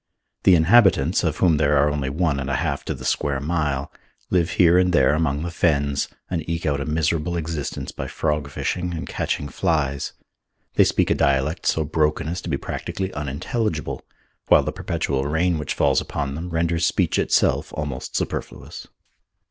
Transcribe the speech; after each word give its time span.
The 0.45 0.55
inhabitants, 0.55 1.23
of 1.23 1.37
whom 1.37 1.57
there 1.57 1.77
are 1.77 1.91
only 1.91 2.09
one 2.09 2.39
and 2.39 2.49
a 2.49 2.55
half 2.55 2.83
to 2.85 2.95
the 2.95 3.05
square 3.05 3.39
mile, 3.39 3.91
live 4.31 4.53
here 4.53 4.79
and 4.79 4.91
there 4.91 5.13
among 5.13 5.43
the 5.43 5.51
fens 5.51 6.07
and 6.27 6.43
eke 6.49 6.65
out 6.65 6.81
a 6.81 6.87
miserable 6.87 7.37
existence 7.37 7.91
by 7.91 8.07
frog 8.07 8.49
fishing 8.49 8.95
and 8.95 9.07
catching 9.07 9.47
flies. 9.47 10.13
They 10.73 10.85
speak 10.85 11.11
a 11.11 11.13
dialect 11.13 11.67
so 11.67 11.83
broken 11.83 12.27
as 12.27 12.41
to 12.41 12.49
be 12.49 12.57
practically 12.57 13.13
unintelligible, 13.13 14.01
while 14.47 14.63
the 14.63 14.71
perpetual 14.71 15.25
rain 15.25 15.59
which 15.59 15.75
falls 15.75 16.01
upon 16.01 16.33
them 16.33 16.49
renders 16.49 16.83
speech 16.83 17.19
itself 17.19 17.71
almost 17.73 18.15
superfluous. 18.15 18.87